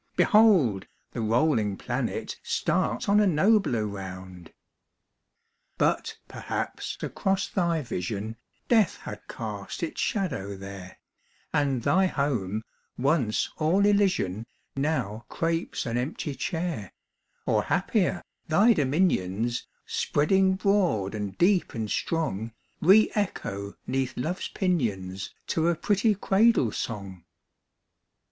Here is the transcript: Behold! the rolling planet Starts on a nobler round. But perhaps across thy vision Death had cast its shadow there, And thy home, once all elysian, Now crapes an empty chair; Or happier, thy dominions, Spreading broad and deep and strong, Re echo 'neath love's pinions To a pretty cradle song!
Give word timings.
Behold! 0.15 0.87
the 1.11 1.21
rolling 1.21 1.77
planet 1.77 2.35
Starts 2.41 3.07
on 3.07 3.19
a 3.19 3.27
nobler 3.27 3.85
round. 3.85 4.51
But 5.77 6.17
perhaps 6.27 6.97
across 7.03 7.47
thy 7.47 7.83
vision 7.83 8.35
Death 8.67 8.97
had 9.01 9.21
cast 9.27 9.83
its 9.83 10.01
shadow 10.01 10.57
there, 10.57 10.97
And 11.53 11.83
thy 11.83 12.07
home, 12.07 12.63
once 12.97 13.51
all 13.57 13.85
elysian, 13.85 14.47
Now 14.75 15.25
crapes 15.29 15.85
an 15.85 15.97
empty 15.97 16.33
chair; 16.33 16.93
Or 17.45 17.61
happier, 17.65 18.23
thy 18.47 18.73
dominions, 18.73 19.67
Spreading 19.85 20.55
broad 20.55 21.13
and 21.13 21.37
deep 21.37 21.75
and 21.75 21.91
strong, 21.91 22.53
Re 22.81 23.11
echo 23.13 23.75
'neath 23.85 24.17
love's 24.17 24.47
pinions 24.47 25.31
To 25.49 25.67
a 25.67 25.75
pretty 25.75 26.15
cradle 26.15 26.71
song! 26.71 27.23